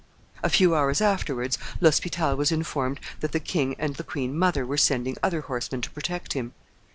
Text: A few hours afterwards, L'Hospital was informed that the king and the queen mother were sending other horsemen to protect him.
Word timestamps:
A 0.41 0.49
few 0.49 0.75
hours 0.75 0.99
afterwards, 0.99 1.59
L'Hospital 1.79 2.35
was 2.35 2.51
informed 2.51 2.99
that 3.19 3.33
the 3.33 3.39
king 3.39 3.75
and 3.77 3.97
the 3.97 4.03
queen 4.03 4.35
mother 4.35 4.65
were 4.65 4.75
sending 4.75 5.15
other 5.21 5.41
horsemen 5.41 5.81
to 5.81 5.91
protect 5.91 6.33
him. 6.33 6.53